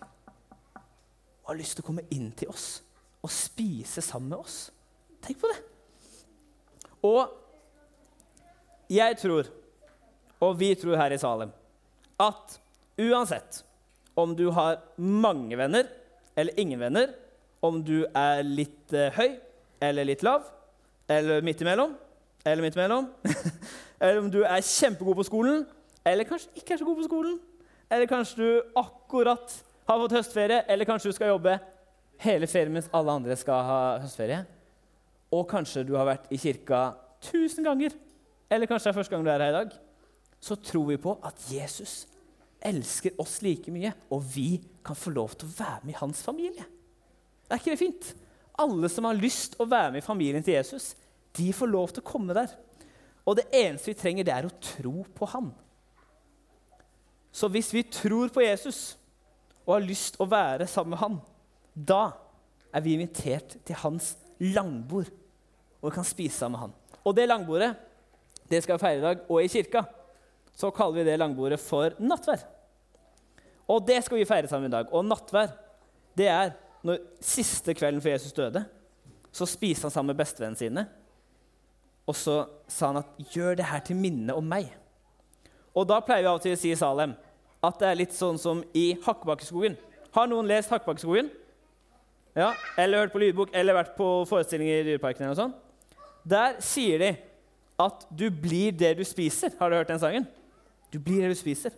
og 1.47 1.53
har 1.53 1.59
lyst 1.59 1.77
til 1.77 1.83
å 1.85 1.87
komme 1.87 2.03
inn 2.11 2.27
til 2.35 2.49
oss 2.51 2.81
og 3.23 3.31
spise 3.31 4.03
sammen 4.03 4.33
med 4.33 4.41
oss. 4.41 4.57
Tenk 5.23 5.39
på 5.39 5.47
det. 5.51 5.59
Og 7.07 7.31
jeg 8.91 9.17
tror, 9.19 9.49
og 10.39 10.57
vi 10.59 10.73
tror 10.79 10.97
her 10.99 11.13
i 11.13 11.19
Salem, 11.21 11.51
at 12.19 12.59
uansett 12.97 13.61
om 14.17 14.33
du 14.37 14.47
har 14.55 14.79
mange 14.97 15.57
venner 15.59 15.89
eller 16.37 16.59
ingen 16.59 16.79
venner, 16.79 17.11
om 17.61 17.81
du 17.83 18.05
er 18.15 18.43
litt 18.45 18.93
uh, 18.93 19.09
høy 19.17 19.37
eller 19.83 20.07
litt 20.07 20.23
lav, 20.25 20.45
eller 21.09 21.43
midt 21.45 21.61
imellom, 21.61 21.93
eller 22.45 22.63
midt 22.63 22.77
imellom 22.77 23.09
eller 24.01 24.19
om 24.21 24.29
du 24.31 24.41
er 24.43 24.65
kjempegod 24.65 25.17
på 25.19 25.27
skolen, 25.27 25.65
eller 26.07 26.27
kanskje 26.27 26.61
ikke 26.61 26.75
er 26.75 26.81
så 26.81 26.87
god 26.87 26.99
på 27.01 27.07
skolen. 27.07 27.37
Eller 27.89 28.09
kanskje 28.09 28.37
du 28.43 28.79
akkurat 28.79 29.53
har 29.87 30.01
fått 30.01 30.15
høstferie, 30.17 30.63
eller 30.67 30.87
kanskje 30.87 31.11
du 31.11 31.15
skal 31.15 31.31
jobbe 31.33 31.55
hele 32.23 32.49
ferien 32.49 32.73
mens 32.73 32.89
alle 32.95 33.15
andre 33.19 33.37
skal 33.39 33.63
ha 33.67 33.79
høstferie. 34.03 34.41
Og 35.33 35.47
kanskje 35.49 35.85
du 35.87 35.95
har 35.97 36.07
vært 36.07 36.29
i 36.31 36.39
kirka 36.39 36.81
tusen 37.23 37.65
ganger, 37.67 37.95
eller 38.49 38.69
kanskje 38.69 38.89
det 38.89 38.93
er 38.93 38.99
første 38.99 39.15
gang 39.15 39.25
du 39.25 39.31
er 39.31 39.43
her 39.43 39.51
i 39.51 39.57
dag. 39.57 39.73
Så 40.39 40.55
tror 40.61 40.85
vi 40.91 40.99
på 41.01 41.17
at 41.25 41.41
Jesus 41.51 42.05
elsker 42.67 43.17
oss 43.21 43.39
like 43.45 43.71
mye, 43.73 43.91
og 44.13 44.23
vi 44.33 44.61
kan 44.85 44.97
få 44.97 45.11
lov 45.13 45.35
til 45.35 45.49
å 45.49 45.57
være 45.57 45.83
med 45.83 45.95
i 45.95 45.99
hans 45.99 46.23
familie. 46.25 46.65
Er 47.47 47.59
ikke 47.59 47.73
det 47.73 47.81
fint? 47.81 48.13
Alle 48.57 48.89
som 48.89 49.05
har 49.07 49.19
lyst 49.19 49.53
til 49.53 49.65
å 49.65 49.69
være 49.69 49.93
med 49.93 50.01
i 50.01 50.05
familien 50.05 50.45
til 50.45 50.57
Jesus, 50.57 50.95
de 51.37 51.51
får 51.53 51.69
lov 51.69 51.93
til 51.93 52.03
å 52.03 52.07
komme 52.07 52.35
der. 52.37 52.53
Og 53.27 53.37
det 53.37 53.47
eneste 53.53 53.91
vi 53.91 53.99
trenger, 53.99 54.25
det 54.25 54.33
er 54.33 54.47
å 54.47 54.55
tro 54.63 55.03
på 55.15 55.29
han. 55.33 55.51
Så 57.31 57.49
hvis 57.53 57.69
vi 57.75 57.85
tror 57.85 58.31
på 58.33 58.41
Jesus 58.41 58.95
og 59.67 59.75
har 59.75 59.85
lyst 59.85 60.15
til 60.15 60.25
å 60.25 60.31
være 60.31 60.65
sammen 60.71 60.95
med 60.95 61.03
han, 61.03 61.19
da 61.75 62.03
er 62.73 62.83
vi 62.83 62.95
invitert 62.95 63.59
til 63.67 63.77
hans 63.83 64.15
langbord 64.39 65.11
og 65.81 65.91
vi 65.91 65.95
kan 65.95 66.07
spise 66.07 66.39
sammen 66.39 66.57
med 66.57 66.65
han. 66.65 66.73
Og 67.05 67.15
det 67.15 67.27
langbordet 67.27 67.69
det 68.49 68.63
skal 68.63 68.77
vi 68.77 68.83
feire 68.85 68.99
i 68.99 69.05
dag. 69.05 69.25
Og 69.29 69.43
i 69.43 69.51
kirka 69.51 69.83
så 70.57 70.71
kaller 70.73 70.99
vi 70.99 71.09
det 71.09 71.19
langbordet 71.19 71.59
for 71.61 71.95
nattvær. 71.99 72.45
Og 73.67 73.83
det 73.87 73.99
skal 74.05 74.17
vi 74.17 74.27
feire 74.29 74.49
sammen 74.49 74.71
i 74.71 74.75
dag. 74.75 74.89
Og 74.95 75.05
nattvær 75.05 75.51
det 76.17 76.29
er 76.31 76.55
når 76.87 77.03
siste 77.21 77.75
kvelden 77.77 78.01
før 78.01 78.15
Jesus 78.15 78.33
døde, 78.33 78.63
så 79.31 79.45
spiste 79.45 79.85
han 79.85 79.93
sammen 79.93 80.13
med 80.13 80.21
bestevennene 80.21 80.57
sine. 80.57 80.85
Og 82.07 82.15
så 82.15 82.45
sa 82.67 82.93
han 82.93 83.01
at 83.03 83.17
'gjør 83.33 83.55
det 83.55 83.65
her 83.65 83.79
til 83.79 83.95
minne 83.95 84.33
om 84.33 84.53
meg'. 84.53 84.71
Og 85.75 85.87
da 85.87 85.99
pleier 85.99 86.21
vi 86.21 86.27
av 86.27 86.39
og 86.39 86.41
til 86.41 86.55
å 86.55 86.59
si 86.59 86.71
i 86.71 86.79
Salem 86.79 87.13
at 87.63 87.79
det 87.79 87.87
er 87.87 87.99
litt 87.99 88.13
sånn 88.13 88.37
som 88.39 88.63
i 88.73 88.97
Hakkebakkeskogen. 89.03 89.77
Har 90.15 90.27
noen 90.27 90.47
lest 90.47 90.69
Hakkebakkeskogen? 90.69 91.29
Ja, 92.37 92.53
Eller 92.77 92.99
hørt 92.99 93.11
på 93.11 93.19
lydbok 93.19 93.49
eller 93.53 93.73
vært 93.73 93.95
på 93.97 94.25
forestillinger 94.29 94.81
i 94.81 94.83
Dyreparken? 94.83 95.25
eller 95.25 95.35
noe 95.35 95.43
sånt? 95.43 95.55
Der 96.23 96.59
sier 96.61 96.99
de 96.99 97.15
at 97.79 98.07
'du 98.09 98.29
blir 98.29 98.71
det 98.71 98.97
du 98.97 99.03
spiser'. 99.03 99.57
Har 99.59 99.69
du 99.69 99.75
hørt 99.75 99.87
den 99.87 99.99
sangen? 99.99 100.27
Du 100.93 100.99
blir 100.99 101.21
det 101.21 101.29
du 101.29 101.35
spiser. 101.35 101.71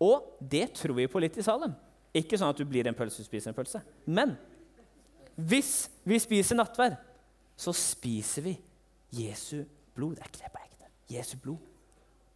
Og 0.00 0.38
det 0.50 0.72
tror 0.72 0.94
vi 0.94 1.06
på 1.06 1.18
litt 1.18 1.36
i 1.36 1.42
Salem. 1.42 1.74
Ikke 2.14 2.38
sånn 2.38 2.50
at 2.50 2.58
du 2.58 2.64
blir 2.64 2.86
en 2.86 2.94
pølse 2.94 3.18
du 3.18 3.26
spiser 3.26 3.50
en 3.50 3.56
pølse. 3.56 3.82
Men 4.06 4.36
hvis 5.36 5.90
vi 6.04 6.18
spiser 6.18 6.56
nattvær, 6.58 6.96
så 7.58 7.74
spiser 7.74 8.42
vi 8.42 8.54
Jesu 9.12 9.64
blod. 9.94 10.16
Det 10.16 10.22
er 10.22 10.30
ikke 10.30 10.44
det 10.44 10.52
på 10.54 10.62
ekte. 10.64 10.90
Jesu 11.10 11.36
blod 11.42 11.58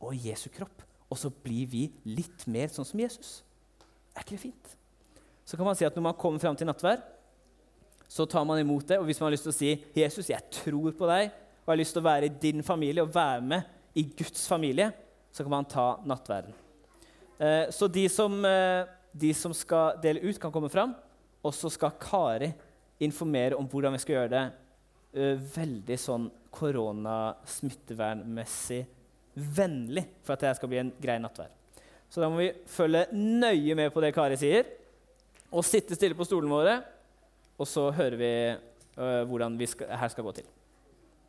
og 0.02 0.26
Jesu 0.26 0.48
kropp. 0.50 0.82
Og 1.10 1.18
så 1.18 1.30
blir 1.30 1.66
vi 1.68 1.86
litt 2.04 2.46
mer 2.46 2.70
sånn 2.72 2.88
som 2.88 3.00
Jesus. 3.00 3.42
Er 4.16 4.24
ikke 4.24 4.36
det 4.36 4.46
fint? 4.46 4.76
Så 5.44 5.58
kan 5.58 5.66
man 5.66 5.76
si 5.76 5.86
at 5.86 5.96
når 5.96 6.06
man 6.08 6.18
kommer 6.18 6.42
fram 6.42 6.56
til 6.56 6.66
nattverd, 6.66 7.02
så 8.08 8.26
tar 8.28 8.44
man 8.44 8.60
imot 8.60 8.86
det. 8.88 8.98
Og 9.00 9.06
hvis 9.08 9.20
man 9.20 9.30
har 9.30 9.36
lyst 9.36 9.46
til 9.48 9.52
å 9.52 9.56
si 9.56 9.84
'Jesus, 9.94 10.30
jeg 10.30 10.50
tror 10.50 10.92
på 10.92 11.06
deg', 11.08 11.30
og 11.62 11.72
har 11.72 11.78
lyst 11.78 11.94
til 11.94 12.02
å 12.02 12.08
være 12.08 12.26
i 12.26 12.38
din 12.42 12.62
familie 12.66 13.04
og 13.04 13.14
være 13.14 13.42
med 13.46 13.62
i 13.94 14.02
Guds 14.18 14.48
familie, 14.50 14.88
så 15.32 15.44
kan 15.44 15.52
man 15.52 15.68
ta 15.68 16.00
nattverden. 16.08 16.54
Eh, 17.38 17.70
så 17.70 17.88
de 17.88 18.08
som, 18.08 18.44
eh, 18.44 18.84
de 19.12 19.34
som 19.34 19.54
skal 19.54 20.00
dele 20.02 20.20
ut, 20.20 20.40
kan 20.40 20.52
komme 20.52 20.68
fram. 20.68 20.94
Og 21.42 21.54
så 21.54 21.70
skal 21.70 21.90
Kari 22.00 22.52
informere 23.00 23.56
om 23.56 23.68
hvordan 23.68 23.92
vi 23.92 23.98
skal 23.98 24.14
gjøre 24.14 24.30
det 24.30 24.52
uh, 25.18 25.36
veldig 25.56 25.98
sånn 25.98 26.30
koronasmittevernmessig 26.54 28.86
vennlig 29.34 30.04
for 30.22 30.32
at 30.36 30.40
det 30.46 30.56
skal 30.56 30.68
bli 30.70 30.78
en 30.84 30.92
grei 31.02 31.18
nattverd. 31.18 31.50
Så 32.08 32.20
da 32.22 32.28
må 32.30 32.36
vi 32.38 32.58
følge 32.70 33.06
nøye 33.10 33.74
med 33.74 33.92
på 33.92 34.00
det 34.04 34.14
Kari 34.14 34.36
sier, 34.38 34.64
og 35.50 35.64
sitte 35.66 35.94
stille 35.98 36.14
på 36.14 36.24
stolene 36.28 36.54
våre. 36.54 36.82
Og 37.58 37.66
så 37.66 37.90
hører 37.90 38.16
vi 38.22 38.32
hvordan 38.94 39.58
vi 39.58 39.66
skal, 39.66 39.90
her 39.98 40.08
skal 40.14 40.24
gå 40.28 40.32
til. 40.38 40.46